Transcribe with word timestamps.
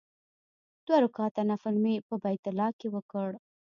دوه 0.85 0.97
رکعاته 1.05 1.41
نفل 1.51 1.75
مې 1.83 1.95
په 2.07 2.15
بیت 2.23 2.43
الله 2.49 2.69
کې 2.79 2.87
وکړ. 2.95 3.29